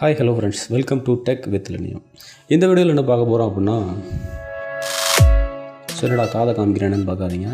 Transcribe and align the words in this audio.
Hi 0.00 0.14
hello 0.18 0.32
friends 0.36 0.62
welcome 0.74 1.00
to 1.06 1.12
tech 1.26 1.44
with 1.52 1.68
Linium 1.72 2.00
இந்த 2.54 2.64
வீடியோவில் 2.68 2.92
என்ன 2.94 3.02
பார்க்க 3.10 3.28
போகிறோம் 3.28 3.48
அப்படின்னா 3.50 3.76
சரிடா 5.98 6.24
காதை 6.32 6.52
காமிக்கிறேன்னு 6.56 7.06
பார்க்காதீங்க. 7.10 7.48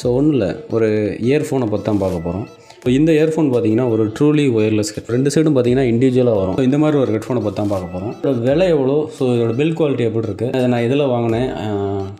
ஸோ 0.00 0.04
ஒன்றும் 0.16 0.34
இல்லை 0.36 0.48
ஒரு 0.76 0.88
இயர்ஃபோனை 1.28 1.66
பற்றி 1.72 1.86
தான் 1.88 2.00
பார்க்க 2.04 2.24
போகிறோம் 2.26 2.46
இப்போ 2.76 2.90
இந்த 2.98 3.10
இயர்ஃபோன் 3.18 3.50
பார்த்தீங்கன்னா 3.52 3.86
ஒரு 3.94 4.06
ட்ரூலி 4.16 4.46
ஒயர்லெஸ் 4.56 4.92
ஹெட் 4.96 5.12
ரெண்டு 5.16 5.32
சைடும் 5.34 5.56
பார்த்தீங்கன்னா 5.56 5.86
இண்டிவிஜுவலாக 5.92 6.40
வரும். 6.40 6.58
இந்த 6.68 6.80
மாதிரி 6.84 6.98
ஒரு 7.02 7.12
ஹெட்ஃபோனை 7.16 7.42
பற்றி 7.44 7.58
தான் 7.60 7.72
பார்க்க 7.74 7.94
போகிறோம் 7.94 8.14
இதோட 8.18 8.42
விலை 8.48 8.66
எவ்வளோ? 8.74 8.96
ஸோ 9.18 9.30
இதோட 9.36 9.54
பில் 9.60 9.76
குவாலிட்டி 9.80 10.06
எப்படி 10.08 10.28
இருக்குது 10.30 10.56
அதை 10.58 10.66
நான் 10.74 10.86
இதில் 10.88 11.12
வாங்கினேன்? 11.14 11.48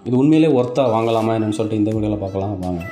இது 0.09 0.15
உண்மையிலே 0.23 0.53
ஒர்த்தாக 0.61 0.95
வாங்கலாமா 0.97 1.35
என்னன்னு 1.39 1.59
சொல்லிட்டு 1.61 1.81
இந்த 1.83 1.93
வீடியோவில் 1.97 2.25
பார்க்கலாம். 2.27 2.55
வாங்க. 2.67 2.83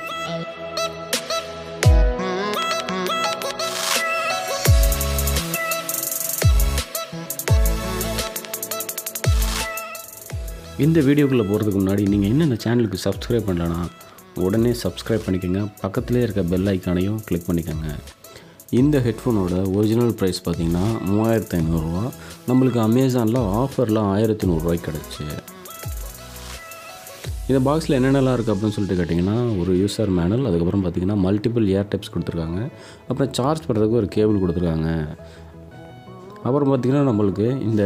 இந்த 10.81 10.99
வீடியோக்குள்ளே 11.07 11.43
போகிறதுக்கு 11.47 11.79
முன்னாடி 11.79 12.03
நீங்கள் 12.11 12.29
இன்னும் 12.31 12.47
இந்த 12.49 12.57
சேனலுக்கு 12.63 12.97
சப்ஸ்கிரைப் 13.05 13.47
பண்ணலனா 13.47 13.81
உடனே 14.45 14.71
சப்ஸ்கிரைப் 14.83 15.25
பண்ணிக்கோங்க. 15.25 15.61
பக்கத்துலேயே 15.81 16.23
இருக்க 16.25 16.41
பெல் 16.51 16.69
ஐக்கானையும் 16.71 17.19
கிளிக் 17.27 17.45
பண்ணிக்கோங்க. 17.49 17.89
இந்த 18.79 18.97
ஹெட்ஃபோனோட 19.07 19.55
ஒரிஜினல் 19.77 20.13
ப்ரைஸ் 20.19 20.39
பார்த்தீங்கன்னா 20.45 20.85
மூவாயிரத்து 21.09 21.57
ஐநூறுரூவா 21.59 22.05
நம்மளுக்கு 22.47 22.79
அமேசானில் 22.85 23.39
ஆஃபரில் 23.59 24.01
ஆயிரத்தி 24.13 24.47
நூறுரூவாய்க்கு 24.51 24.87
கிடச்சி. 24.87 25.25
இந்த 27.49 27.59
பாக்ஸில் 27.67 27.97
என்னென்னலாம் 27.99 28.35
இருக்குது 28.37 28.55
அப்படின்னு 28.55 28.75
சொல்லிட்டு 28.77 28.99
கேட்டிங்கன்னா 28.99 29.37
ஒரு 29.61 29.71
யூசர் 29.83 30.11
மேனல் 30.19 30.47
அதுக்கப்புறம் 30.49 30.83
பார்த்தீங்கன்னா 30.85 31.19
மல்டிபிள் 31.27 31.67
ஏர் 31.77 31.89
டைப்ஸ் 31.93 32.13
கொடுத்துருக்காங்க. 32.15 32.59
அப்புறம் 33.09 33.31
சார்ஜ் 33.39 33.65
பண்ணுறதுக்கு 33.69 34.01
ஒரு 34.01 34.09
கேபிள் 34.17 34.41
கொடுத்துருக்காங்க. 34.43 34.89
அப்புறம் 36.47 36.69
பார்த்திங்கன்னா 36.69 37.05
நம்மளுக்கு 37.09 37.45
இந்த 37.69 37.83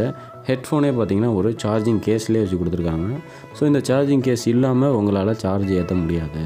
ஹெட்ஃபோனே 0.48 0.90
பார்த்திங்கன்னா 0.96 1.30
ஒரு 1.38 1.48
சார்ஜிங் 1.62 1.98
கேஸ்லேயே 2.04 2.42
வச்சு 2.42 2.58
கொடுத்துருக்காங்க. 2.60 3.08
ஸோ 3.56 3.62
இந்த 3.70 3.80
சார்ஜிங் 3.88 4.22
கேஸ் 4.26 4.44
இல்லாமல் 4.52 4.94
உங்களால் 4.98 5.38
சார்ஜ் 5.42 5.72
ஏற்ற 5.78 5.94
முடியாது. 6.02 6.42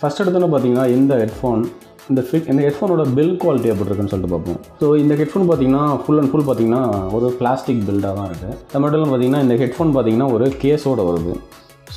ஃபஸ்ட் 0.00 0.22
எடுத்தோன்னு 0.22 0.48
பார்த்தீங்கன்னா 0.54 0.86
இந்த 0.96 1.12
ஹெட்ஃபோன் 1.22 1.62
இந்த 2.10 2.22
ஃபிட் 2.26 2.48
இந்த 2.52 2.60
ஹெட்ஃபோனோட 2.66 3.04
பில் 3.18 3.36
குவாலிட்டி 3.42 3.68
எப்படி 3.72 3.88
இருக்குன்னு 3.88 4.12
சொல்லிட்டு 4.14 4.34
பார்ப்போம். 4.34 4.58
ஸோ 4.80 4.88
இந்த 5.02 5.14
ஹெட்ஃபோன் 5.20 5.46
பார்த்தீங்கன்னா 5.50 5.84
ஃபுல் 6.02 6.20
அண்ட் 6.22 6.30
ஃபுல் 6.32 6.48
பார்த்தீங்கன்னா 6.48 6.82
ஒரு 7.18 7.28
பிளாஸ்டிக் 7.38 7.86
பில்டாக 7.88 8.12
தான் 8.18 8.28
இருக்குது 8.30 8.52
அது 8.72 8.80
மட்டும் 8.82 8.98
இல்லாமல் 8.98 9.14
பார்த்தீங்கன்னா 9.14 9.44
இந்த 9.46 9.56
ஹெட்ஃபோன் 9.62 9.94
பார்த்தீங்கன்னா 9.96 10.28
ஒரு 10.36 10.48
கேஸோட 10.64 11.00
வருது. 11.12 11.34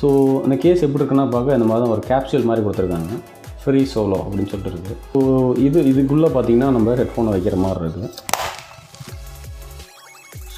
ஸோ 0.00 0.08
அந்த 0.44 0.56
கேஸ் 0.64 0.86
எப்படி 0.86 1.02
இருக்குன்னா 1.02 1.28
பார்க்க 1.36 1.58
இந்த 1.58 1.68
மாதிரி 1.70 1.84
தான் 1.84 1.94
ஒரு 1.96 2.04
கேப்சூல் 2.10 2.48
மாதிரி 2.50 2.64
கொடுத்துருக்காங்க. 2.66 3.12
ஃப்ரீ 3.62 3.80
சோலோ 3.92 4.18
அப்படின்னு 4.24 4.50
சொல்லிட்டு 4.52 4.72
இருக்குது 4.74 4.96
ஸோ 5.12 5.20
இது 5.66 5.78
இதுக்குள்ளே 5.92 6.30
பார்த்தீங்கன்னா 6.36 6.70
நம்ம 6.76 6.94
ஹெட்ஃபோனை 7.00 7.32
வைக்கிற 7.36 7.56
மாதிரி 7.64 7.84
இருக்குது 7.84 8.08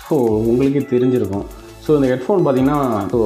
ஸோ 0.06 0.16
உங்களுக்கே 0.50 0.80
தெரிஞ்சிருக்கும். 0.92 1.44
ஸோ 1.84 1.90
இந்த 1.98 2.08
ஹெட்ஃபோன் 2.10 2.42
பார்த்தீங்கன்னா 2.46 2.80
ஸோ 3.12 3.18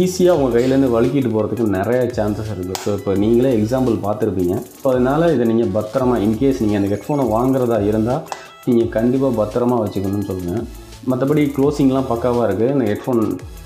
ஈஸியாக 0.00 0.36
உங்கள் 0.38 0.54
கையிலேருந்து 0.56 0.90
வழுக்கிட்டு 0.94 1.30
போகிறதுக்கு 1.34 1.64
நிறைய 1.78 1.98
சான்சஸ் 2.18 2.52
இருக்குது 2.54 2.78
ஸோ 2.84 2.90
இப்போ 2.98 3.12
நீங்களே 3.22 3.50
எக்ஸாம்பிள் 3.58 3.96
பார்த்துருப்பீங்க. 4.04 4.54
ஸோ 4.80 4.86
அதனால் 4.92 5.26
இதை 5.34 5.46
நீங்கள் 5.50 5.72
பத்திரமா 5.78 6.14
இன்கேஸ் 6.26 6.62
நீங்கள் 6.64 6.80
அந்த 6.80 6.90
ஹெட்ஃபோனை 6.94 7.24
வாங்குறதா 7.34 7.78
இருந்தால் 7.90 8.22
நீங்கள் 8.68 8.92
கண்டிப்பாக 8.96 9.32
பத்திரமா 9.40 9.78
வச்சுக்கணும்னு 9.82 10.28
சொல்லுங்கள் 10.30 10.64
மற்றபடி 11.10 11.42
க்ளோசிங்லாம் 11.56 12.08
பக்காவாக 12.12 12.46
இருக்குது 12.48 12.72
இந்த 12.76 12.86
ஹெட்ஃபோன் 12.90 13.22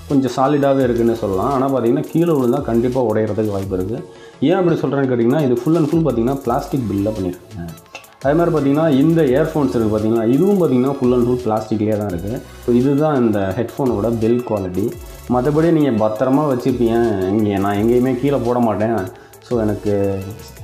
கொஞ்சம் 0.09 0.33
சாலிடாகவே 0.35 0.83
இருக்குதுன்னு 0.87 1.21
சொல்லலாம். 1.23 1.53
ஆனால் 1.55 1.71
பார்த்தீங்கன்னா 1.73 2.05
கீழே 2.11 2.31
விழுந்தால் 2.37 2.67
கண்டிப்பாக 2.69 3.09
உடையிறதுக்கு 3.11 3.55
வாய்ப்பு 3.55 3.77
இருக்குது 3.77 4.01
ஏன் 4.49 4.57
அப்படி 4.59 4.77
சொல்கிறேன்னு 4.83 5.09
கேட்டிங்கன்னா 5.11 5.43
இது 5.47 5.57
ஃபுல் 5.61 5.79
அண்ட் 5.79 5.89
ஃபுல் 5.89 6.05
பார்த்தீங்கன்னா 6.05 6.37
பிளாஸ்டிக் 6.45 6.87
பில்லில் 6.91 7.15
பண்ணியிருக்காங்க 7.17 7.73
அதே 8.23 8.35
மாதிரி 8.37 8.51
பார்த்தீங்கன்னா 8.53 8.85
இந்த 9.01 9.19
இயர்ஃபோன்ஸ் 9.33 9.73
இருக்குது 9.73 9.93
பார்த்தீங்கன்னா 9.93 10.27
இதுவும் 10.35 10.59
பார்த்தீங்கன்னா 10.61 10.93
ஃபுல் 10.99 11.15
அண்ட் 11.15 11.27
ஃபுல் 11.27 11.43
பிளாஸ்டிக்லேயே 11.45 11.97
தான் 12.01 12.11
இருக்குது 12.13 12.37
ஸோ 12.63 12.69
இதுதான் 12.79 13.17
இந்த 13.23 13.39
ஹெட்ஃபோனோட 13.57 14.09
பில் 14.23 14.41
குவாலிட்டி 14.49 14.85
மற்றபடி 15.33 15.69
நீங்கள் 15.77 15.99
பத்திரமா 16.01 16.43
வச்சுருப்பீங்க. 16.49 16.95
இங்கே 17.35 17.53
நான் 17.65 17.79
எங்கேயுமே 17.81 18.13
கீழே 18.21 18.39
போட 18.47 18.57
மாட்டேன். 18.67 18.97
ஸோ 19.47 19.53
எனக்கு 19.63 19.91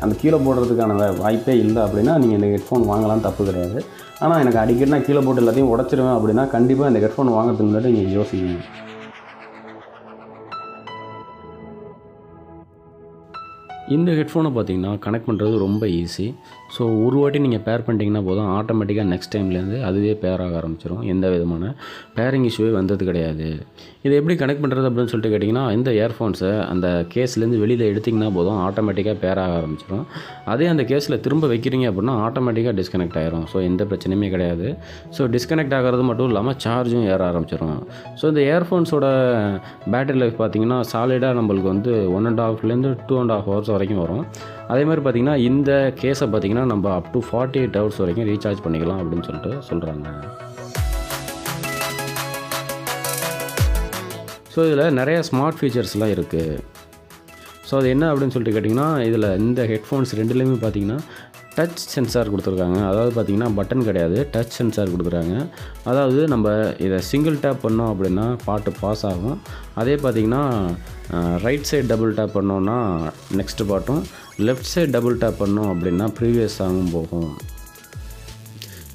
அந்த 0.04 0.14
கீழே 0.22 0.38
போடுறதுக்கான 0.46 0.94
வாய்ப்பே 1.24 1.56
இல்லை 1.64 1.82
அப்படின்னா 1.86 2.14
நீங்கள் 2.22 2.38
இந்த 2.38 2.48
ஹெட்ஃபோன் 2.54 2.88
வாங்கலாம் 2.92 3.26
தப்பு 3.28 3.42
கிடையாது. 3.50 3.80
ஆனால் 4.24 4.42
எனக்கு 4.44 4.62
அடிக்கடி 4.64 4.94
நான் 4.94 5.08
கீழே 5.08 5.22
போட்டு 5.26 5.44
எல்லாத்தையும் 5.44 5.74
உடச்சிருவேன் 5.74 6.18
அப்படின்னா 6.18 6.46
கண்டிப்பாக 6.56 6.92
இந்த 6.92 7.02
ஹெட்ஃபோன் 7.04 7.36
வாங்குறதுக்கு 7.38 7.70
முன்னாடி 7.70 7.92
நீங்கள் 7.98 8.18
யோசிக்கணும். 8.20 8.66
இந்த 13.92 14.10
ஹெட்ஃபோனை 14.12 14.50
பார்த்திங்கன்னா 14.52 14.92
கனெக்ட் 15.00 15.28
பண்ணுறது 15.28 15.56
ரொம்ப 15.58 15.84
ஈஸி 15.96 16.26
ஸோ 16.76 16.84
ஒரு 17.06 17.16
வாட்டி 17.22 17.40
நீங்கள் 17.46 17.64
பேர் 17.68 17.86
பண்ணிட்டீங்கன்னா 17.86 18.24
போதும். 18.30 18.50
ஆட்டோமேட்டிக்காக 18.58 19.08
நெக்ஸ்ட் 19.14 19.34
டைம்லேருந்து 19.36 19.78
அதுவே 19.88 20.14
பேர் 20.24 20.44
ஆக 20.46 20.56
ஆரம்பிச்சிடும் 20.62 21.04
எந்த 21.14 21.26
விதமான 21.36 21.64
பேரிங் 22.18 22.46
இஷ்யூவே 22.50 22.72
வந்தது 22.80 23.04
கிடையாது. 23.10 23.48
இதை 24.06 24.14
எப்படி 24.20 24.36
கனெக்ட் 24.42 24.64
பண்ணுறது 24.64 24.88
அப்படின்னு 24.90 25.12
சொல்லிட்டு 25.12 25.32
கேட்டிங்கன்னா 25.34 25.66
இந்த 25.78 25.90
இயர்ஃபோன்ஸை 26.00 26.52
அந்த 26.72 26.88
கேஸ்லேருந்து 27.14 27.60
வெளியில் 27.64 27.84
எடுத்திங்கன்னா 27.92 28.30
போதும். 28.38 28.60
ஆட்டோமேட்டிக்காக 28.68 29.18
பேர் 29.24 29.42
ஆக 29.44 29.54
ஆரம்பிச்சிடும் 29.62 30.06
அதே 30.54 30.68
அந்த 30.74 30.86
கேஸில் 30.92 31.18
திரும்ப 31.26 31.48
வைக்கிறீங்க 31.54 31.88
அப்படின்னா 31.92 32.16
ஆட்டோமேட்டிக்காக 32.28 32.76
டிஸ்கனெக்ட் 32.80 33.18
ஆயிரும். 33.22 33.46
ஸோ 33.52 33.58
எந்த 33.70 33.84
பிரச்சனையுமே 33.92 34.30
கிடையாது. 34.36 34.68
ஸோ 35.18 35.28
டிஸ்கனெக்ட் 35.36 35.76
ஆகிறது 35.80 36.06
மட்டும் 36.10 36.30
இல்லாமல் 36.32 36.58
சார்ஜும் 36.66 37.08
ஏற 37.14 37.22
ஆரம்பிச்சிடும் 37.32 37.78
ஸோ 38.22 38.26
இந்த 38.34 38.42
இயர்ஃபோன்ஸோட 38.50 39.06
பேட்டரி 39.94 40.20
லைஃப் 40.24 40.40
பார்த்தீங்கன்னா 40.42 40.80
சாலிடாக 40.94 41.40
நம்மளுக்கு 41.42 41.70
வந்து 41.74 41.94
ஒன் 42.18 42.28
அண்ட் 42.32 42.44
ஹாஃப்லேருந்து 42.46 42.92
டூ 43.10 43.18
அண்ட் 43.22 43.36
ஹாஃப் 43.36 43.48
ஹவர்ஸ் 43.52 43.72
வரைக்கும் 43.76 44.02
வரும். 44.06 44.26
அதே 44.72 44.84
மாதிரி 44.84 45.02
பார்த்தீங்கன்னா 45.02 45.36
இந்த 45.46 45.72
கேஸை 46.02 46.28
பார்த்தீங்கன்னா 46.28 46.66
நம்ம 46.66 46.94
up 46.96 47.12
to 47.14 47.22
forty 47.28 47.60
eight 47.62 47.78
hours 47.78 48.02
வரைக்கும் 48.02 48.28
ரீசார்ஜ் 48.28 48.64
பண்ணிக்கலாம் 48.64 49.02
அப்படின்னு 49.02 49.28
சொல்லிட்டு 49.28 49.54
சொல்கிறாங்க 49.70 50.08
ஸோ 54.54 54.62
இதில் 54.68 54.96
நிறைய 54.96 55.18
ஸ்மார்ட் 55.28 55.60
ஃபீச்சர்ஸ்லாம் 55.60 56.14
இருக்குது 56.16 56.56
ஸோ 57.68 57.76
அது 57.78 57.90
என்ன 57.90 58.06
அப்படின்னு 58.12 58.34
சொல்லிட்டு 58.34 58.56
கேட்டிங்கன்னா 58.56 58.88
இதில் 59.06 59.28
இந்த 59.42 59.62
ஹெட்ஃபோன்ஸ் 59.66 60.12
ரெண்டுலேயுமே 60.16 60.58
பார்த்தீங்கன்னா 60.60 60.98
டச் 61.58 61.82
சென்சார் 61.94 62.32
கொடுத்துருக்காங்க. 62.34 62.80
அதாவது 62.90 63.12
பார்த்தீங்கன்னா 63.16 63.50
பட்டன் 63.58 63.86
கிடையாது. 63.88 64.18
டச் 64.34 64.56
சென்சார் 64.58 64.92
கொடுக்குறாங்க. 64.94 65.36
அதாவது 65.90 66.22
நம்ம 66.34 66.54
இதை 66.86 67.00
சிங்கிள் 67.10 67.38
டேப் 67.46 67.64
பண்ணோம் 67.66 67.92
அப்படின்னா 67.94 68.26
பாட்டு 68.46 68.72
பாஸ் 68.82 69.04
ஆகும். 69.12 69.38
அதே 69.82 69.96
பார்த்தீங்கன்னா 70.04 70.44
ரைட் 71.46 71.68
சைடு 71.70 71.90
டபுள் 71.94 72.14
டேப் 72.20 72.36
பண்ணோன்னா 72.38 72.78
நெக்ஸ்ட் 73.40 73.64
பாட்டும். 73.72 74.02
லெஃப்ட் 74.48 74.72
சைடு 74.74 74.94
டபுள் 74.98 75.18
டேப் 75.24 75.42
பண்ணோம் 75.44 75.72
அப்படின்னா 75.74 76.08
ப்ரீவியஸ் 76.20 76.58
சாங்கும் 76.62 76.94
போகும். 76.98 77.32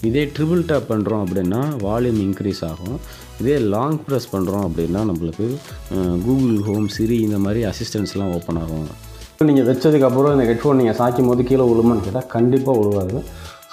இதே 0.09 0.23
ட்ரிபிள் 0.37 0.63
டேப் 0.71 0.91
பண்ணுறோம் 0.93 1.23
அப்படின்னா 1.27 1.61
வால்யூம் 1.87 2.21
இன்க்ரீஸ் 2.27 2.63
ஆகும். 2.71 2.99
இதே 3.41 3.57
லாங் 3.75 3.99
ப்ரெஸ் 4.07 4.33
பண்ணுறோம் 4.35 4.65
அப்படின்னா 4.69 5.01
நம்மளுக்கு 5.11 5.47
கூகுள் 6.27 6.57
ஹோம் 6.69 6.89
சிரி 6.97 7.19
இந்த 7.27 7.39
மாதிரி 7.47 7.63
அசிஸ்டன்ஸ்லாம் 7.71 8.33
ஓப்பன் 8.39 8.61
ஆகும். 8.65 8.89
நீங்கள் 9.45 9.67
வச்சதுக்கப்புறம் 9.69 10.35
இந்த 10.35 10.45
ஹெட்ஃபோன் 10.49 10.79
நீங்கள் 10.81 10.97
சாய்க்கும் 10.99 11.29
போது 11.31 11.43
கீழே 11.49 11.65
விழுமான்னு 11.71 12.05
கேட்டால் 12.05 12.31
கண்டிப்பாக 12.35 12.75
விழுவாது. 12.79 13.17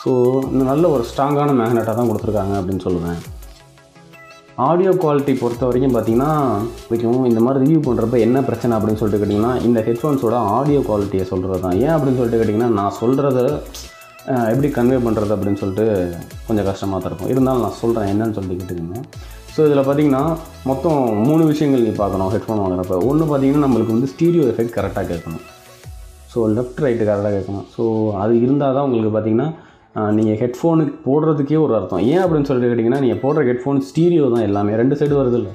ஸோ 0.01 0.09
இந்த 0.53 0.63
நல்ல 0.69 0.89
ஒரு 0.95 1.03
ஸ்ட்ராங்கான 1.09 1.53
மேக்னெட்டாக 1.59 1.95
தான் 1.99 2.09
கொடுத்துருக்காங்க 2.09 2.53
அப்படின்னு 2.59 2.85
சொல்லுவேன். 2.85 3.19
ஆடியோ 4.65 4.91
குவாலிட்டி 5.03 5.33
பொறுத்த 5.41 5.63
வரைக்கும் 5.67 5.93
பார்த்தீங்கன்னா 5.95 6.31
வரைக்கும் 6.87 7.23
இந்த 7.29 7.39
மாதிரி 7.45 7.61
ரிவ்யூ 7.63 7.79
பண்ணுறப்ப 7.85 8.17
என்ன 8.25 8.41
பிரச்சனை 8.49 8.73
அப்படின்னு 8.77 9.01
சொல்லிட்டு 9.01 9.21
கேட்டிங்கன்னா 9.21 9.53
இந்த 9.67 9.79
ஹெட்ஃபோன்ஸோட 9.87 10.35
ஆடியோ 10.57 10.81
குவாலிட்டியை 10.89 11.27
சொல்கிறது 11.31 11.61
தான் 11.65 11.77
ஏன் 11.85 11.93
அப்படின்னு 11.95 12.19
சொல்லிட்டு 12.19 12.41
கேட்டிங்கன்னா 12.41 12.69
நான் 12.79 12.97
சொல்கிறத 13.01 13.39
எப்படி 14.51 14.67
கன்வே 14.79 14.99
பண்ணுறது 15.07 15.33
அப்படின்னு 15.37 15.61
சொல்லிட்டு 15.63 15.87
கொஞ்சம் 16.49 16.67
கஷ்டமாக 16.71 16.99
தான் 16.99 17.09
இருக்கும். 17.11 17.31
இருந்தாலும் 17.35 17.65
நான் 17.67 17.79
சொல்கிறேன் 17.81 18.11
என்னன்னு 18.11 18.37
சொல்லிட்டு 18.37 18.59
கேட்டுக்கோங்க. 18.59 19.01
ஸோ 19.55 19.61
இதில் 19.67 19.85
பார்த்தீங்கன்னா 19.87 20.21
மொத்தம் 20.69 21.01
மூணு 21.29 21.43
விஷயங்கள் 21.49 21.83
நீ 21.87 21.91
பார்க்கணும் 22.03 22.31
ஹெட்ஃபோன் 22.35 22.63
வாங்குறப்ப. 22.65 22.95
ஒன்று 23.09 23.25
பார்த்தீங்கன்னா 23.31 23.65
நம்மளுக்கு 23.67 23.95
வந்து 23.95 24.11
ஸ்டீரியோ 24.13 24.45
எஃபெக்ட் 24.53 24.77
கரெக்டாக 24.77 25.05
கேட்கணும். 25.11 25.43
ஸோ 26.33 26.41
லெஃப்ட் 26.57 26.81
ரைட்டு 26.85 27.03
கரெக்டாக 27.09 27.31
கேட்கணும். 27.37 27.65
ஸோ 27.75 27.83
அது 28.23 28.33
இருந்தால் 28.45 28.75
தான் 28.77 28.85
உங்களுக்கு 28.87 29.13
பார்த்தீங்கன்னா 29.15 29.49
நீங்கள் 30.17 30.37
ஹெட்ஃபோனுக்கு 30.41 30.95
போடுறதுக்கே 31.07 31.57
ஒரு 31.65 31.73
அர்த்தம். 31.79 32.03
ஏன் 32.13 32.21
அப்படின்னு 32.23 32.47
சொல்லிட்டு 32.49 32.69
கேட்டிங்கன்னா 32.71 33.01
நீங்கள் 33.05 33.21
போடுற 33.23 33.41
ஹெட்ஃபோன் 33.49 33.81
ஸ்டீரியோ 33.89 34.27
தான் 34.35 34.45
எல்லாமே. 34.49 34.71
ரெண்டு 34.81 34.95
சைடு 35.01 35.15
வருது 35.21 35.37
இல்லை. 35.41 35.51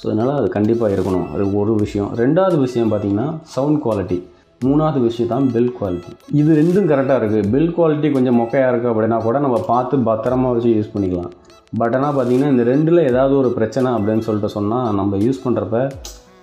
ஸோ 0.00 0.04
அதனால் 0.10 0.32
அது 0.38 0.48
கண்டிப்பாக 0.58 0.94
இருக்கணும். 0.96 1.26
அது 1.34 1.44
ஒரு 1.62 1.72
விஷயம். 1.82 2.08
ரெண்டாவது 2.22 2.56
விஷயம் 2.66 2.92
பார்த்தீங்கன்னா 2.92 3.26
சவுண்ட் 3.56 3.80
குவாலிட்டி 3.86 4.18
மூணாவது 4.66 4.98
விஷயம் 5.06 5.30
தான் 5.32 5.46
பில் 5.54 5.72
குவாலிட்டி 5.78 6.10
இது 6.40 6.50
ரெண்டும் 6.60 6.86
கரெக்டாக 6.90 7.16
இருக்குது 7.20 7.48
பில் 7.54 7.72
குவாலிட்டி 7.76 8.08
கொஞ்சம் 8.16 8.38
மொக்கையாக 8.40 8.70
இருக்குது 8.72 8.92
அப்படின்னா 8.92 9.18
கூட 9.26 9.36
நம்ம 9.46 9.58
பார்த்து 9.70 10.04
பத்திரமா 10.08 10.50
வச்சு 10.54 10.70
யூஸ் 10.76 10.92
பண்ணிக்கலாம். 10.94 11.32
பட் 11.80 11.94
ஆனால் 11.98 12.14
பார்த்திங்கன்னா 12.16 12.50
இந்த 12.54 12.64
ரெண்டில் 12.70 13.00
ஏதாவது 13.10 13.34
ஒரு 13.42 13.50
பிரச்சனை 13.58 13.90
அப்படின்னு 13.98 14.24
சொல்லிட்டு 14.28 14.50
சொன்னால் 14.56 14.88
நம்ம 15.00 15.18
யூஸ் 15.26 15.44
பண்ணுறப்ப 15.44 15.78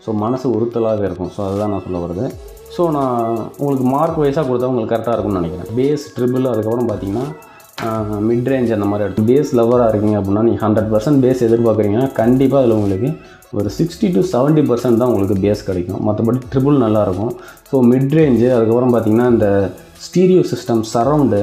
ஸோ 0.05 0.11
மனசு 0.23 0.47
உறுத்தலாகவே 0.57 1.05
இருக்கும். 1.09 1.31
ஸோ 1.35 1.41
அதுதான் 1.47 1.73
நான் 1.73 1.85
சொல்ல 1.87 1.99
வருது 2.05 2.25
ஸோ 2.75 2.81
நான் 2.97 3.23
உங்களுக்கு 3.61 3.85
மார்க் 3.93 4.19
வைஸாக 4.23 4.43
கொடுத்தா 4.49 4.69
உங்களுக்கு 4.71 4.93
கரெக்டாக 4.93 5.15
இருக்கும்னு 5.15 5.41
நினைக்கிறேன். 5.41 5.69
பேஸ் 5.79 6.03
ட்ரிபிள் 6.17 6.51
அதுக்கப்புறம் 6.51 6.89
பார்த்தீங்கன்னா 6.91 7.25
மிட் 8.29 8.49
ரேஞ்ச் 8.51 8.73
அந்த 8.75 8.87
மாதிரி 8.89 9.05
எடுத்து 9.05 9.23
பேஸ் 9.29 9.51
லவராக 9.59 9.91
இருக்கீங்க 9.91 10.17
அப்படின்னா 10.19 10.43
நீங்கள் 10.47 10.63
ஹண்ட்ரட் 10.65 10.89
பர்சன்ட் 10.93 11.21
பேஸ் 11.25 11.41
எதிர்பார்க்குறீங்கன்னா 11.47 12.07
கண்டிப்பாக 12.19 12.61
அதில் 12.61 12.75
உங்களுக்கு 12.79 13.09
ஒரு 13.59 13.69
சிக்ஸ்டி 13.77 14.07
டு 14.15 14.21
செவன்ட்டி 14.33 14.63
பர்சன்ட் 14.69 14.99
தான் 15.01 15.09
உங்களுக்கு 15.11 15.37
பேஸ் 15.45 15.63
கிடைக்கும். 15.69 16.01
மற்றபடி 16.07 16.39
ட்ரிபிள் 16.51 16.77
நல்லாயிருக்கும் 16.85 17.33
ஸோ 17.69 17.81
மிட் 17.91 18.13
ரேஞ்சு 18.19 18.47
அதுக்கப்புறம் 18.57 18.93
பார்த்தீங்கன்னா 18.95 19.27
இந்த 19.35 19.47
ஸ்டீரியோ 20.05 20.43
சிஸ்டம் 20.51 20.83
சரவுண்டு 20.93 21.41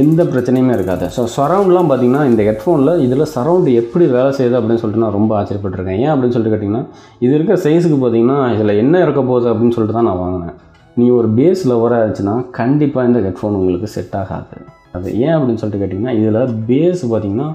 எந்த 0.00 0.20
பிரச்சனையுமே 0.32 0.72
இருக்காது. 0.76 1.06
ஸோ 1.16 1.22
சரவுண்ட்லாம் 1.36 1.88
பார்த்திங்கன்னா 1.90 2.22
இந்த 2.30 2.42
ஹெட்ஃபோனில் 2.48 3.00
இதில் 3.06 3.30
சரவுண்டு 3.34 3.72
எப்படி 3.80 4.04
வேலை 4.14 4.30
செய்யுது 4.38 4.56
அப்படின்னு 4.58 4.82
சொல்லிட்டு 4.82 5.04
நான் 5.04 5.16
ரொம்ப 5.18 5.32
ஆச்சரியப்பட்டிருக்கேன். 5.38 5.98
ஏன் 6.04 6.12
அப்படின்னு 6.12 6.34
சொல்லிட்டு 6.36 6.54
கேட்டிங்கன்னா 6.54 6.84
இது 7.24 7.32
இருக்க 7.38 7.56
சைஸுக்கு 7.64 7.98
பார்த்தீங்கன்னா 8.04 8.38
இதில் 8.54 8.78
என்ன 8.82 9.02
இருக்க 9.04 9.22
போகுது 9.30 9.48
அப்படின்னு 9.52 9.76
சொல்லிட்டு 9.76 9.98
தான் 9.98 10.08
நான் 10.10 10.22
வாங்கினேன். 10.24 10.54
நீ 10.96 11.06
ஒரு 11.18 11.28
பேஸ் 11.38 11.62
லவராக 11.70 12.00
இருந்துச்சுன்னா 12.02 12.36
கண்டிப்பாக 12.58 13.08
இந்த 13.10 13.20
ஹெட்ஃபோன் 13.26 13.58
உங்களுக்கு 13.60 13.88
செட் 13.96 14.16
ஆகாது. 14.22 14.58
அது 14.96 15.06
ஏன் 15.24 15.34
அப்படின்னு 15.36 15.60
சொல்லிட்டு 15.62 15.82
கேட்டிங்கன்னா 15.82 16.14
இதில் 16.20 16.52
பேஸ் 16.70 17.02
பார்த்தீங்கன்னா 17.12 17.48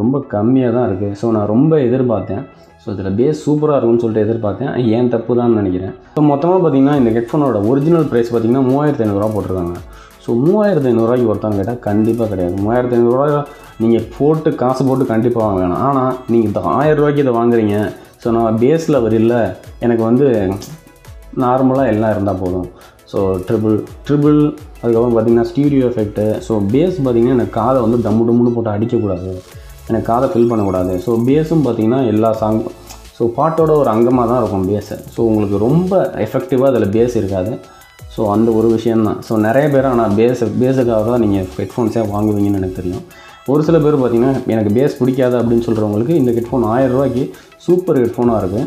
ரொம்ப 0.00 0.16
கம்மியாக 0.34 0.72
தான் 0.76 0.86
இருக்குது 0.88 1.16
ஸோ 1.20 1.26
நான் 1.36 1.50
ரொம்ப 1.54 1.74
எதிர்பார்த்தேன். 1.88 2.42
ஸோ 2.82 2.88
இதில் 2.94 3.14
பேஸ் 3.20 3.38
சூப்பராக 3.46 3.76
இருக்கும்னு 3.78 4.02
சொல்லிட்டு 4.02 4.24
எதிர்பார்த்தேன். 4.26 4.72
ஏன் 4.96 5.12
தப்பு 5.14 5.32
தான் 5.40 5.56
நினைக்கிறேன். 5.60 5.94
ஸோ 6.16 6.22
மொத்தமாக 6.32 6.58
பார்த்தீங்கன்னா 6.64 6.96
இந்த 7.02 7.12
ஹெட்ஃபோனோட 7.16 7.60
ஒரிஜினல் 7.70 8.08
ப்ரைஸ் 8.10 8.30
பார்த்தீங்கன்னா 8.32 8.64
மூவாயிரத்தி 8.70 9.04
ஐநூறுரூவா 9.06 9.30
போட்டிருக்காங்க. 9.36 9.76
ஸோ 10.26 10.32
மூவாயிரத்து 10.44 10.90
ஐநூறுரூவாய்க்கு 10.92 11.30
ஒருத்தவங்க 11.32 11.60
கேட்டால் 11.60 11.84
கண்டிப்பாக 11.88 12.28
கிடையாது. 12.32 12.54
மூவாயிரத்து 12.62 12.96
ஐநூறுரூவா 12.98 13.42
நீங்கள் 13.82 14.06
போட்டு 14.16 14.50
காசு 14.62 14.82
போட்டு 14.88 15.04
கண்டிப்பாக 15.12 15.44
வாங்க 15.46 15.60
வேணாம். 15.64 15.82
ஆனால் 15.88 16.12
நீங்கள் 16.30 16.48
இந்த 16.50 16.60
ஆயிரம் 16.76 16.98
ரூபாய்க்கு 17.00 17.24
இதை 17.24 17.34
வாங்குறீங்க. 17.40 17.76
ஸோ 18.22 18.30
நான் 18.36 18.58
பேஸில் 18.62 19.02
வரில்ல 19.04 19.34
எனக்கு 19.86 20.02
வந்து 20.08 20.26
நார்மலாக 21.44 21.92
எல்லாம் 21.92 22.12
இருந்தால் 22.14 22.40
போதும். 22.42 22.68
ஸோ 23.10 23.18
ட்ரிபிள் 23.48 23.76
ட்ரிபிள் 24.06 24.38
அதுக்கப்புறம் 24.80 25.14
பார்த்தீங்கன்னா 25.16 25.48
ஸ்டீரியோ 25.50 25.84
எஃபெக்ட்டு 25.90 26.24
ஸோ 26.46 26.54
பேஸ் 26.72 26.96
பார்த்தீங்கன்னா 27.04 27.36
எனக்கு 27.38 27.54
காதை 27.60 27.78
வந்து 27.84 27.98
டம்மு 28.06 28.26
டம்முன்னு 28.28 28.54
போட்டு 28.56 28.72
அடிக்கக்கூடாது. 28.74 29.30
எனக்கு 29.90 30.08
காதை 30.12 30.26
ஃபில் 30.32 30.50
பண்ணக்கூடாது. 30.50 30.94
ஸோ 31.04 31.12
பேஸும் 31.28 31.64
பார்த்தீங்கன்னா 31.66 32.00
எல்லா 32.12 32.30
சாங் 32.42 32.60
ஸோ 33.18 33.24
பாட்டோட 33.36 33.72
ஒரு 33.82 33.88
அங்கமாக 33.94 34.26
தான் 34.30 34.40
இருக்கும் 34.42 34.66
பேஸு 34.70 34.96
ஸோ 35.14 35.20
உங்களுக்கு 35.28 35.58
ரொம்ப 35.66 35.92
எஃபெக்டிவாக 36.24 36.70
அதில் 36.72 36.92
பேஸ் 36.96 37.14
இருக்காது. 37.20 37.52
ஸோ 38.16 38.24
அந்த 38.34 38.48
ஒரு 38.58 38.68
விஷயந்தான் 38.76 39.18
ஸோ 39.28 39.32
நிறைய 39.46 39.66
பேர் 39.74 39.88
ஆனால் 39.92 40.12
பேஸு 40.18 40.44
பேஸுக்காக 40.62 41.00
தான் 41.10 41.22
நீங்கள் 41.24 41.46
ஹெட்ஃபோன்ஸே 41.60 42.02
வாங்குவீங்கன்னு 42.12 42.60
எனக்கு 42.60 42.78
தெரியும். 42.80 43.04
ஒரு 43.52 43.62
சில 43.66 43.76
பேர் 43.84 43.96
பார்த்திங்கன்னா 44.02 44.34
எனக்கு 44.54 44.70
பேஸ் 44.78 44.98
பிடிக்காது 45.00 45.36
அப்படின்னு 45.40 45.66
சொல்கிறவங்களுக்கு 45.66 46.14
இந்த 46.20 46.30
ஹெட்ஃபோன் 46.36 46.64
ஆயிரம் 46.74 46.94
ரூபாய்க்கு 46.94 47.24
சூப்பர் 47.66 48.00
ஹெட்ஃபோனாக 48.02 48.40
இருக்குது 48.42 48.64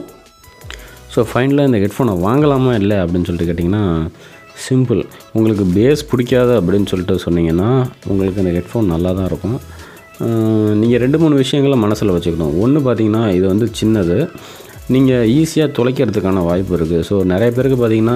ஸோ 1.14 1.22
ஃபைனலாக 1.30 1.70
இந்த 1.70 1.80
ஹெட்ஃபோனை 1.84 2.14
வாங்கலாமா 2.28 2.74
இல்லை 2.82 2.98
அப்படின்னு 3.04 3.28
சொல்லிட்டு 3.30 3.50
கேட்டிங்கன்னா 3.50 3.84
சிம்பிள் 4.68 5.02
உங்களுக்கு 5.38 5.66
பேஸ் 5.78 6.02
பிடிக்காது 6.12 6.54
அப்படின்னு 6.60 6.90
சொல்லிட்டு 6.92 7.16
சொன்னீங்கன்னா 7.26 7.70
உங்களுக்கு 8.12 8.42
இந்த 8.44 8.54
ஹெட்ஃபோன் 8.58 8.92
நல்லா 8.94 9.12
தான் 9.20 9.30
இருக்கும் 9.32 9.60
நீங்கள் 10.82 11.02
ரெண்டு 11.04 11.18
மூணு 11.22 11.36
விஷயங்களை 11.42 11.76
மனசில் 11.84 12.14
வச்சுக்கணும். 12.16 12.56
ஒன்று 12.64 12.80
பார்த்தீங்கன்னா 12.88 13.22
இது 13.38 13.46
வந்து 13.52 13.68
சின்னது. 13.80 14.18
நீங்கள் 14.94 15.28
ஈஸியாக 15.40 15.70
தொலைக்கிறதுக்கான 15.78 16.44
வாய்ப்பு 16.48 16.74
இருக்குது 16.78 17.04
ஸோ 17.08 17.16
நிறைய 17.32 17.50
பேருக்கு 17.56 17.78
பார்த்தீங்கன்னா 17.82 18.16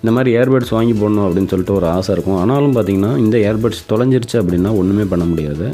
இந்த 0.00 0.10
மாதிரி 0.16 0.30
ஏர்பட்ஸ் 0.40 0.72
வாங்கி 0.76 0.94
போடணும் 1.00 1.24
அப்படின்னு 1.26 1.50
சொல்லிட்டு 1.52 1.74
ஒரு 1.78 1.86
ஆசை 1.96 2.10
இருக்கும். 2.14 2.38
ஆனாலும் 2.42 2.74
பார்த்தீங்கன்னா 2.76 3.10
இந்த 3.24 3.36
ஏர்பட்ஸ் 3.48 3.82
தொலைஞ்சிருச்சு 3.90 4.36
அப்படின்னா 4.40 4.70
ஒன்றுமே 4.80 5.04
பண்ண 5.12 5.24
முடியாது. 5.32 5.66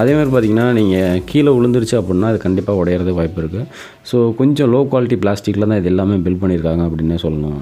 அதேமாதிரி 0.00 0.30
பார்த்தீங்கன்னா 0.34 0.66
நீங்கள் 0.78 1.20
கீழே 1.30 1.50
விழுந்துருச்சு 1.56 1.96
அப்படின்னா 2.00 2.28
அது 2.32 2.38
கண்டிப்பாக 2.46 2.80
உடையிறது 2.82 3.14
வாய்ப்பு 3.18 3.42
இருக்குது 3.42 3.66
ஸோ 4.10 4.20
கொஞ்சம் 4.40 4.70
லோ 4.74 4.80
குவாலிட்டி 4.92 5.18
பிளாஸ்டிக்கில் 5.24 5.68
தான் 5.70 5.80
இது 5.82 5.90
எல்லாமே 5.92 6.16
பில்ட் 6.26 6.42
பண்ணியிருக்காங்க 6.44 6.84
அப்படின்னே 6.88 7.18
சொல்லணும் 7.24 7.60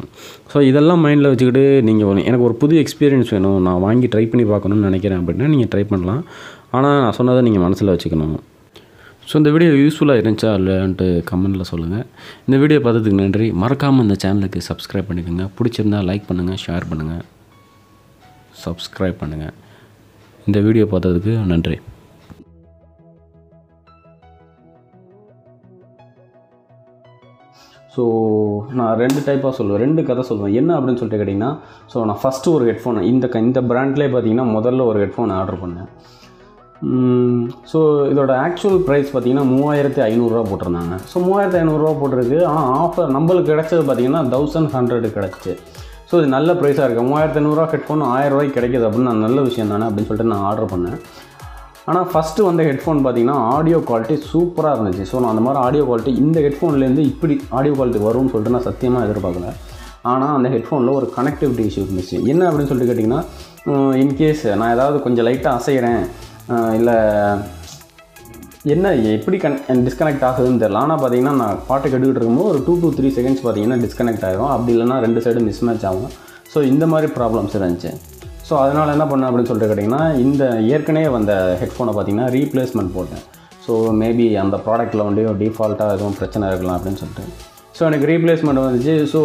ஸோ 0.53 0.61
இதெல்லாம் 0.71 1.03
மைண்டில் 1.07 1.31
வச்சுக்கிட்டு 1.33 1.65
நீங்கள் 1.89 2.23
எனக்கு 2.29 2.47
ஒரு 2.51 2.57
புது 2.63 2.77
எக்ஸ்பீரியன்ஸ் 2.85 3.33
வேணும். 3.37 3.59
நான் 3.69 3.83
வாங்கி 3.87 4.09
ட்ரை 4.15 4.25
பண்ணி 4.35 4.47
பார்க்கணும்னு 4.53 4.89
நினைக்கிறேன் 4.91 5.21
அப்படின்னா 5.23 5.49
நீங்கள் 5.55 5.73
ட்ரை 5.75 5.85
பண்ணலாம். 5.95 6.23
ஆனால் 6.79 7.03
நான் 7.07 7.19
சொன்னதை 7.19 7.43
நீங்கள் 7.49 7.67
மனசில் 7.67 7.93
வச்சுக்கணும். 7.95 8.39
ஸோ 9.29 9.35
இந்த 9.41 9.51
வீடியோ 9.55 9.73
யூஸ்ஃபுல்லாக 9.83 10.21
இருந்துச்சா 10.21 10.51
இல்லைன்ட்டு 10.59 11.07
கமெண்ட்டில் 11.31 11.71
சொல்லுங்கள் 11.71 12.05
இந்த 12.47 12.57
வீடியோ 12.63 12.79
பார்த்ததுக்கு 12.85 13.19
நன்றி. 13.23 13.47
மறக்காமல் 13.63 14.05
இந்த 14.07 14.17
சேனலுக்கு 14.23 14.61
சப்ஸ்கிரைப் 14.69 15.09
பண்ணிக்கோங்க. 15.09 15.47
பிடிச்சிருந்தா 15.57 15.99
லைக் 16.11 16.29
பண்ணுங்கள் 16.31 16.61
ஷேர் 16.65 16.87
பண்ணுங்கள் 16.91 17.25
சப்ஸ்கிரைப் 18.65 19.21
பண்ணுங்கள் 19.23 19.55
இந்த 20.49 20.59
வீடியோ 20.67 20.85
பார்த்ததுக்கு 20.93 21.33
நன்றி. 21.53 21.79
ஸோ 27.95 28.03
நான் 28.79 28.99
ரெண்டு 29.03 29.21
டைப்பாக 29.27 29.53
சொல்லுவேன். 29.59 29.83
ரெண்டு 29.85 30.01
கதை 30.09 30.25
சொல்லுவேன். 30.31 30.55
என்ன 30.61 30.71
அப்படின்னு 30.79 31.01
சொல்லிட்டு 31.01 31.21
கேட்டிங்கன்னா 31.23 31.53
ஸோ 31.93 32.05
நான் 32.11 32.21
ஃபஸ்ட்டு 32.23 32.55
ஒரு 32.57 32.67
ஹெட்ஃபோன் 32.71 33.09
இந்த 33.13 33.29
க 33.35 33.43
இந்த 33.49 33.61
ப்ராண்ட்லேயே 33.73 34.11
பார்த்தீங்கன்னா 34.15 34.47
முதல்ல 34.57 34.87
ஒரு 34.93 35.01
ஹெட்ஃபோன் 35.05 35.35
ஆர்டர் 35.41 35.63
பண்ணேன். 35.65 35.91
ஸோ 37.71 37.79
இதோட 38.11 38.33
ஆக்சுவல் 38.47 38.81
ப்ரைஸ் 38.89 39.09
பார்த்தீங்கன்னா 39.13 39.47
மூவாயிரத்தி 39.53 40.01
ஐநூறுரூவா 40.09 40.43
போட்டிருந்தாங்க. 40.51 40.97
ஸோ 41.13 41.17
மூவாயிரத்தி 41.27 41.59
ஐநூறுரூவா 41.61 41.93
போட்டிருக்கு. 42.01 42.39
ஆனால் 42.51 42.69
ஆஃபர் 42.83 43.15
நம்மளுக்கு 43.17 43.53
கிடச்சது 43.53 43.83
பார்த்தீங்கன்னா 43.89 44.23
தௌசண்ட் 44.35 44.71
ஹண்ட்ரட் 44.77 45.07
கிடச்சிச்சு. 45.17 45.55
ஸோ 46.11 46.15
இது 46.21 46.29
நல்ல 46.35 46.51
ப்ரைஸாக 46.61 46.85
இருக்குது 46.87 47.07
மூவாயிரத்தி 47.09 47.41
ஐநூறுரூவா 47.41 47.67
ஹெட்ஃபோன் 47.73 48.05
ஆயிரரூவாய்க்கு 48.17 48.57
கிடைக்கிது 48.59 48.87
அப்படின்னு 48.89 49.11
நான் 49.11 49.25
நல்ல 49.27 49.41
விஷயம் 49.49 49.73
தானே 49.75 49.87
அப்படின்னு 49.89 50.11
சொல்லிட்டு 50.11 50.33
நான் 50.35 50.47
ஆர்டர் 50.51 50.71
பண்ணேன். 50.75 51.01
ஆனால் 51.91 52.07
ஃபஸ்ட்டு 52.13 52.47
வந்த 52.47 52.63
ஹெட்ஃபோன் 52.69 53.03
பார்த்தீங்கன்னா 53.05 53.37
ஆடியோ 53.57 53.79
குவாலிட்டி 53.89 54.17
சூப்பராக 54.31 54.77
இருந்துச்சு. 54.77 55.05
ஸோ 55.11 55.17
நான் 55.23 55.33
அந்த 55.35 55.45
மாதிரி 55.47 55.61
ஆடியோ 55.67 55.85
குவாலிட்டி 55.89 56.15
இந்த 56.23 56.39
ஹெட்ஃபோன்லேருந்து 56.47 57.05
இப்படி 57.13 57.35
ஆடியோ 57.59 57.75
குவாலிட்டி 57.79 58.03
வரும்னு 58.07 58.33
சொல்லிட்டு 58.35 58.55
நான் 58.57 58.67
சத்தியமாக 58.71 59.07
எதிர்பார்க்கல. 59.09 59.51
ஆனால் 60.13 60.35
அந்த 60.39 60.49
ஹெட்ஃபோனில் 60.55 60.97
ஒரு 60.99 61.07
கனெக்டிவிட்டி 61.19 61.65
இஷ்யூ 61.69 61.85
இருந்துச்சு. 61.87 62.17
என்ன 62.33 62.43
அப்படின்னு 62.49 62.71
சொல்லிட்டு 62.71 62.91
கேட்டிங்கன்னா 62.93 63.23
இன்கேஸ் 64.05 64.45
நான் 64.61 64.75
ஏதாவது 64.77 64.99
கொஞ்சம் 65.07 65.27
லைட்டாக 65.29 65.59
அசைகிறேன் 65.61 66.03
இல்லை 66.79 66.97
என்ன 68.75 68.93
எப்படி 69.17 69.37
கன் 69.43 69.59
டிஸ்கனெக்ட் 69.87 70.25
ஆகுதுன்னு 70.29 70.63
தெரியல. 70.63 70.81
ஆனால் 70.85 71.01
பார்த்தீங்கன்னா 71.01 71.35
நான் 71.41 71.61
பாட்டு 71.69 71.87
கேட்டுக்கிட்டு 71.87 72.21
இருக்கும்போது 72.21 72.51
ஒரு 72.53 72.61
டூ 72.67 72.73
டூ 72.83 72.89
த்ரீ 72.99 73.09
செகண்ட்ஸ் 73.17 73.43
பார்த்தீங்கன்னா 73.45 73.79
டிஸ்கனெக்ட் 73.85 74.25
ஆகிடும் 74.29 74.53
அப்படி 74.55 74.73
இல்லைனா 74.75 74.97
ரெண்டு 75.07 75.21
சைடு 75.25 75.43
மிஸ் 75.49 75.63
மேட்ச் 75.69 75.87
ஆகும். 75.91 76.13
ஸோ 76.53 76.59
இந்த 76.73 76.85
மாதிரி 76.93 77.09
ப்ராப்ளம்ஸ் 77.19 77.57
இருந்துச்சு. 77.59 77.93
ஸோ 78.49 78.55
அதனால் 78.65 78.95
என்ன 78.97 79.05
பண்ணேன் 79.11 79.29
அப்படின்னு 79.29 79.51
சொல்லிட்டு 79.51 79.71
கேட்டிங்கன்னா 79.71 80.03
இந்த 80.25 80.45
ஏற்கனவே 80.75 81.09
வந்த 81.17 81.33
ஹெட்ஃபோனை 81.63 81.93
பார்த்தீங்கன்னா 81.97 82.29
ரீப்ளேஸ்மெண்ட் 82.37 82.95
போட்டேன். 82.97 83.25
ஸோ 83.67 83.73
மேபி 84.03 84.27
அந்த 84.45 84.57
ப்ராடக்ட்டில் 84.67 85.07
வந்து 85.09 85.23
டிஃபால்ட்டாக 85.43 85.97
எதுவும் 85.97 86.19
பிரச்சனை 86.21 86.51
இருக்கலாம் 86.53 86.77
அப்படின்னு 86.79 87.01
சொல்லிட்டு. 87.03 87.25
ஸோ 87.79 87.83
எனக்கு 87.89 88.07
ரீப்ளேஸ்மெண்ட் 88.13 88.63
வந்துச்சு. 88.67 88.95
ஸோ 89.13 89.21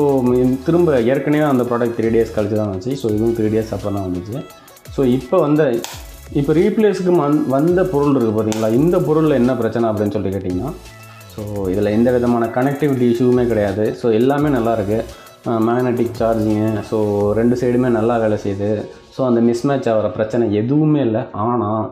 திரும்ப 0.65 0.99
ஏற்கனவே 1.11 1.45
அந்த 1.53 1.65
ப்ராடக்ட் 1.69 1.97
த்ரீ 1.99 2.09
டேஸ் 2.15 2.35
கழிச்சு 2.37 2.57
தான் 2.61 2.71
வந்துச்சு. 2.71 2.93
ஸோ 3.01 3.07
இதுவும் 3.17 3.35
த்ரீ 3.37 3.47
டேஸ் 3.55 3.71
அப்புறம் 3.77 3.97
தான் 3.97 4.07
வந்துச்சு. 4.09 4.37
ஸோ 4.95 5.03
இப்போ 5.17 5.37
வந்த 5.47 5.63
இப்போ 6.39 6.51
ரீப்ளேஸுக்கு 6.57 7.12
மண் 7.19 7.35
வந்த 7.53 7.80
பொருள் 7.91 8.13
இருக்குது 8.13 8.35
பார்த்தீங்களா? 8.35 8.69
இந்த 8.77 8.95
பொருளில் 9.07 9.39
என்ன 9.39 9.51
பிரச்சனை 9.59 9.85
அப்படின்னு 9.89 10.13
சொல்லிட்டு 10.13 10.35
கேட்டிங்கன்னா 10.35 10.71
ஸோ 11.33 11.41
இதில் 11.74 11.89
எந்த 11.97 12.09
விதமான 12.15 12.44
கனெக்டிவிட்டி 12.56 13.06
இஷ்யூவுமே 13.12 13.44
கிடையாது. 13.51 13.85
ஸோ 14.00 14.06
எல்லாமே 14.19 14.50
நல்லாயிருக்கு 14.56 15.00
மேக்னெட்டிக் 15.68 16.18
சார்ஜிங்கு 16.19 16.68
ஸோ 16.89 16.97
ரெண்டு 17.39 17.56
சைடுமே 17.62 17.89
நல்லா 17.97 18.15
வேலை 18.24 18.38
செய்யுது. 18.43 18.72
ஸோ 19.15 19.22
அந்த 19.29 19.39
மிஸ்மேட்ச் 19.50 19.89
ஆகிற 19.93 20.10
பிரச்சனை 20.17 20.46
எதுவுமே 20.62 21.01
இல்லை. 21.07 21.24
ஆனால் 21.46 21.86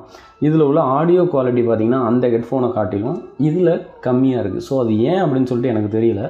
இதில் 0.47 0.67
உள்ள 0.69 0.81
ஆடியோ 0.97 1.23
குவாலிட்டி 1.33 1.63
பார்த்திங்கன்னா 1.69 2.01
அந்த 2.09 2.27
ஹெட்ஃபோனை 2.35 2.69
காட்டிலும் 2.77 3.17
இதில் 3.49 3.73
கம்மியாக 4.07 4.43
இருக்குது 4.43 4.67
ஸோ 4.69 4.75
அது 4.83 4.93
ஏன் 5.11 5.23
அப்படின்னு 5.23 5.49
சொல்லிட்டு 5.51 5.73
எனக்கு 5.73 5.95
தெரியல. 5.97 6.21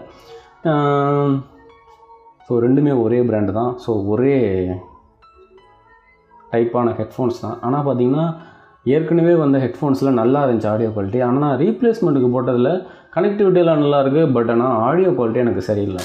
ஸோ 2.48 2.62
ரெண்டுமே 2.68 2.94
ஒரே 3.06 3.22
பிராண்டு 3.30 3.54
தான். 3.62 3.74
ஸோ 3.86 3.94
ஒரே 4.14 4.38
டைப்பான 6.54 6.94
ஹெட்ஃபோன்ஸ் 7.00 7.42
தான். 7.46 7.58
ஆனால் 7.68 7.86
பார்த்தீங்கன்னா 7.88 8.26
ஏற்கனவே 8.96 9.34
வந்த 9.44 9.58
ஹெட்ஃபோன்ஸில் 9.66 10.18
நல்லா 10.22 10.40
இருந்துச்சு 10.46 10.72
ஆடியோ 10.74 10.92
குவாலிட்டி 10.96 11.22
ஆனால் 11.28 11.44
நான் 11.46 11.60
ரீப்ளேஸ்மெண்ட்டுக்கு 11.66 12.32
போட்டதில் 12.36 12.74
கனெக்டிவிட்டியெல்லாம் 13.16 13.84
நல்லா 13.86 14.00
இருக்குது 14.04 14.32
பட் 14.38 14.52
ஆனால் 14.56 14.78
ஆடியோ 14.90 15.12
குவாலிட்டி 15.20 15.44
எனக்கு 15.46 15.64
சரியில்லை. 15.70 16.04